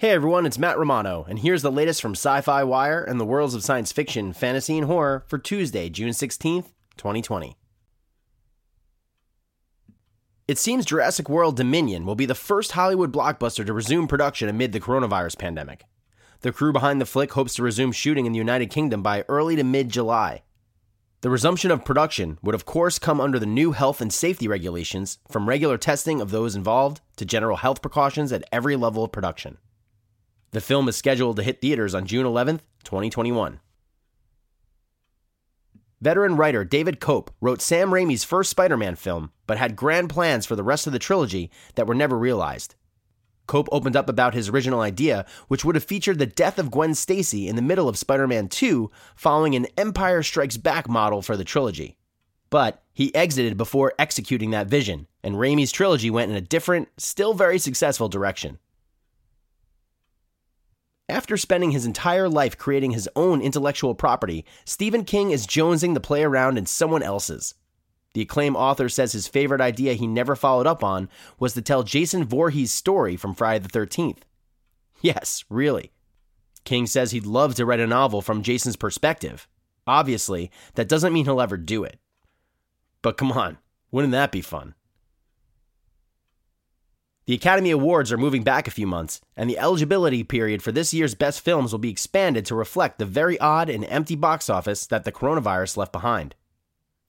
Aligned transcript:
Hey 0.00 0.10
everyone, 0.10 0.46
it's 0.46 0.60
Matt 0.60 0.78
Romano, 0.78 1.26
and 1.28 1.40
here's 1.40 1.62
the 1.62 1.72
latest 1.72 2.00
from 2.00 2.14
SYFY 2.14 2.64
WIRE 2.64 3.02
and 3.02 3.18
the 3.18 3.24
worlds 3.24 3.56
of 3.56 3.64
science 3.64 3.90
fiction, 3.90 4.32
fantasy, 4.32 4.78
and 4.78 4.86
horror 4.86 5.24
for 5.26 5.38
Tuesday, 5.38 5.90
June 5.90 6.10
16th, 6.10 6.66
2020. 6.96 7.56
It 10.46 10.56
seems 10.56 10.86
Jurassic 10.86 11.28
World 11.28 11.56
Dominion 11.56 12.06
will 12.06 12.14
be 12.14 12.26
the 12.26 12.36
first 12.36 12.70
Hollywood 12.70 13.12
blockbuster 13.12 13.66
to 13.66 13.72
resume 13.72 14.06
production 14.06 14.48
amid 14.48 14.70
the 14.70 14.78
coronavirus 14.78 15.36
pandemic. 15.36 15.82
The 16.42 16.52
crew 16.52 16.72
behind 16.72 17.00
the 17.00 17.04
flick 17.04 17.32
hopes 17.32 17.54
to 17.54 17.64
resume 17.64 17.90
shooting 17.90 18.24
in 18.24 18.30
the 18.30 18.38
United 18.38 18.70
Kingdom 18.70 19.02
by 19.02 19.24
early 19.28 19.56
to 19.56 19.64
mid 19.64 19.88
July. 19.88 20.42
The 21.22 21.30
resumption 21.30 21.72
of 21.72 21.84
production 21.84 22.38
would, 22.40 22.54
of 22.54 22.64
course, 22.64 23.00
come 23.00 23.20
under 23.20 23.40
the 23.40 23.46
new 23.46 23.72
health 23.72 24.00
and 24.00 24.12
safety 24.12 24.46
regulations, 24.46 25.18
from 25.28 25.48
regular 25.48 25.76
testing 25.76 26.20
of 26.20 26.30
those 26.30 26.54
involved 26.54 27.00
to 27.16 27.24
general 27.24 27.56
health 27.56 27.82
precautions 27.82 28.30
at 28.30 28.44
every 28.52 28.76
level 28.76 29.02
of 29.02 29.10
production. 29.10 29.58
The 30.50 30.60
film 30.60 30.88
is 30.88 30.96
scheduled 30.96 31.36
to 31.36 31.42
hit 31.42 31.60
theaters 31.60 31.94
on 31.94 32.06
June 32.06 32.24
11th, 32.24 32.60
2021. 32.84 33.60
Veteran 36.00 36.36
writer 36.36 36.64
David 36.64 37.00
Koepp 37.00 37.28
wrote 37.40 37.60
Sam 37.60 37.90
Raimi's 37.90 38.24
first 38.24 38.50
Spider 38.50 38.76
Man 38.76 38.94
film, 38.94 39.32
but 39.46 39.58
had 39.58 39.76
grand 39.76 40.08
plans 40.08 40.46
for 40.46 40.56
the 40.56 40.62
rest 40.62 40.86
of 40.86 40.92
the 40.92 40.98
trilogy 40.98 41.50
that 41.74 41.86
were 41.86 41.94
never 41.94 42.16
realized. 42.16 42.76
Cope 43.46 43.68
opened 43.72 43.96
up 43.96 44.08
about 44.08 44.34
his 44.34 44.48
original 44.48 44.80
idea, 44.80 45.26
which 45.48 45.64
would 45.64 45.74
have 45.74 45.84
featured 45.84 46.18
the 46.18 46.26
death 46.26 46.58
of 46.58 46.70
Gwen 46.70 46.94
Stacy 46.94 47.48
in 47.48 47.56
the 47.56 47.62
middle 47.62 47.88
of 47.88 47.98
Spider 47.98 48.28
Man 48.28 48.48
2, 48.48 48.90
following 49.16 49.54
an 49.54 49.66
Empire 49.76 50.22
Strikes 50.22 50.56
Back 50.56 50.88
model 50.88 51.20
for 51.20 51.36
the 51.36 51.44
trilogy. 51.44 51.96
But 52.48 52.82
he 52.94 53.14
exited 53.14 53.56
before 53.56 53.92
executing 53.98 54.50
that 54.52 54.68
vision, 54.68 55.08
and 55.22 55.34
Raimi's 55.34 55.72
trilogy 55.72 56.10
went 56.10 56.30
in 56.30 56.36
a 56.36 56.42
different, 56.42 56.88
still 56.96 57.34
very 57.34 57.58
successful 57.58 58.08
direction. 58.08 58.58
After 61.10 61.38
spending 61.38 61.70
his 61.70 61.86
entire 61.86 62.28
life 62.28 62.58
creating 62.58 62.90
his 62.90 63.08
own 63.16 63.40
intellectual 63.40 63.94
property, 63.94 64.44
Stephen 64.66 65.04
King 65.04 65.30
is 65.30 65.46
jonesing 65.46 65.94
to 65.94 66.00
play 66.00 66.22
around 66.22 66.58
in 66.58 66.66
someone 66.66 67.02
else's. 67.02 67.54
The 68.12 68.20
acclaimed 68.22 68.56
author 68.56 68.90
says 68.90 69.12
his 69.12 69.26
favorite 69.26 69.62
idea 69.62 69.94
he 69.94 70.06
never 70.06 70.36
followed 70.36 70.66
up 70.66 70.84
on 70.84 71.08
was 71.38 71.54
to 71.54 71.62
tell 71.62 71.82
Jason 71.82 72.24
Voorhees' 72.24 72.72
story 72.72 73.16
from 73.16 73.34
Friday 73.34 73.66
the 73.66 73.70
13th. 73.70 74.18
Yes, 75.00 75.44
really. 75.48 75.92
King 76.64 76.86
says 76.86 77.12
he'd 77.12 77.24
love 77.24 77.54
to 77.54 77.64
write 77.64 77.80
a 77.80 77.86
novel 77.86 78.20
from 78.20 78.42
Jason's 78.42 78.76
perspective. 78.76 79.48
Obviously, 79.86 80.50
that 80.74 80.88
doesn't 80.88 81.14
mean 81.14 81.24
he'll 81.24 81.40
ever 81.40 81.56
do 81.56 81.84
it. 81.84 81.98
But 83.00 83.16
come 83.16 83.32
on, 83.32 83.56
wouldn't 83.90 84.12
that 84.12 84.32
be 84.32 84.42
fun? 84.42 84.74
The 87.28 87.34
Academy 87.34 87.70
Awards 87.72 88.10
are 88.10 88.16
moving 88.16 88.42
back 88.42 88.66
a 88.66 88.70
few 88.70 88.86
months, 88.86 89.20
and 89.36 89.50
the 89.50 89.58
eligibility 89.58 90.24
period 90.24 90.62
for 90.62 90.72
this 90.72 90.94
year's 90.94 91.14
best 91.14 91.42
films 91.42 91.72
will 91.72 91.78
be 91.78 91.90
expanded 91.90 92.46
to 92.46 92.54
reflect 92.54 92.98
the 92.98 93.04
very 93.04 93.38
odd 93.38 93.68
and 93.68 93.84
empty 93.84 94.16
box 94.16 94.48
office 94.48 94.86
that 94.86 95.04
the 95.04 95.12
coronavirus 95.12 95.76
left 95.76 95.92
behind. 95.92 96.34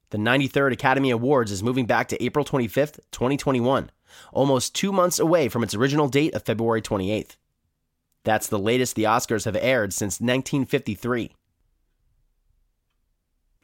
The 0.09 0.17
93rd 0.17 0.73
Academy 0.73 1.09
Awards 1.09 1.53
is 1.53 1.63
moving 1.63 1.85
back 1.85 2.09
to 2.09 2.21
April 2.21 2.43
25th, 2.43 2.99
2021, 3.13 3.91
almost 4.33 4.75
two 4.75 4.91
months 4.91 5.19
away 5.19 5.47
from 5.47 5.63
its 5.63 5.73
original 5.73 6.09
date 6.09 6.33
of 6.33 6.43
February 6.43 6.81
28th. 6.81 7.37
That's 8.25 8.47
the 8.47 8.59
latest 8.59 8.97
the 8.97 9.05
Oscars 9.05 9.45
have 9.45 9.55
aired 9.55 9.93
since 9.93 10.19
1953. 10.19 11.33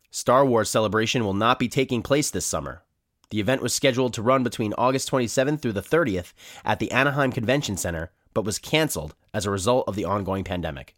Star 0.09 0.45
Wars 0.45 0.69
Celebration 0.69 1.25
will 1.25 1.33
not 1.33 1.59
be 1.59 1.67
taking 1.67 2.01
place 2.01 2.31
this 2.31 2.45
summer, 2.45 2.84
the 3.29 3.39
event 3.39 3.61
was 3.61 3.73
scheduled 3.73 4.13
to 4.13 4.21
run 4.21 4.43
between 4.43 4.73
August 4.77 5.09
27th 5.11 5.61
through 5.61 5.73
the 5.73 5.81
30th 5.81 6.33
at 6.63 6.79
the 6.79 6.91
Anaheim 6.91 7.31
Convention 7.31 7.77
Center, 7.77 8.11
but 8.33 8.45
was 8.45 8.59
canceled 8.59 9.15
as 9.33 9.45
a 9.45 9.51
result 9.51 9.87
of 9.87 9.95
the 9.95 10.05
ongoing 10.05 10.43
pandemic. 10.43 10.95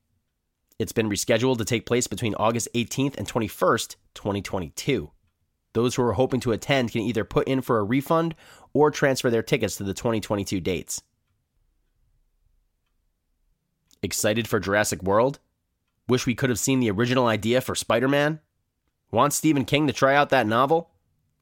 It's 0.79 0.91
been 0.91 1.09
rescheduled 1.09 1.57
to 1.57 1.65
take 1.65 1.85
place 1.85 2.07
between 2.07 2.35
August 2.35 2.67
18th 2.75 3.17
and 3.17 3.27
21st, 3.27 3.95
2022. 4.13 5.11
Those 5.73 5.95
who 5.95 6.03
are 6.03 6.13
hoping 6.13 6.39
to 6.41 6.51
attend 6.51 6.91
can 6.91 7.01
either 7.01 7.23
put 7.23 7.47
in 7.47 7.61
for 7.61 7.79
a 7.79 7.83
refund 7.83 8.35
or 8.73 8.91
transfer 8.91 9.29
their 9.29 9.43
tickets 9.43 9.75
to 9.77 9.83
the 9.83 9.93
2022 9.93 10.59
dates. 10.59 11.01
Excited 14.03 14.47
for 14.47 14.59
Jurassic 14.59 15.01
World? 15.01 15.39
Wish 16.07 16.25
we 16.25 16.35
could 16.35 16.49
have 16.49 16.59
seen 16.59 16.79
the 16.79 16.91
original 16.91 17.27
idea 17.27 17.61
for 17.61 17.75
Spider 17.75 18.07
Man? 18.07 18.39
Want 19.11 19.33
Stephen 19.33 19.65
King 19.65 19.87
to 19.87 19.93
try 19.93 20.15
out 20.15 20.29
that 20.29 20.47
novel? 20.47 20.91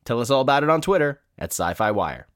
Tell 0.05 0.21
us 0.21 0.29
all 0.29 0.41
about 0.41 0.63
it 0.63 0.69
on 0.69 0.81
Twitter 0.81 1.21
at 1.37 1.51
SYFY 1.51 1.93
WIRE. 1.93 2.27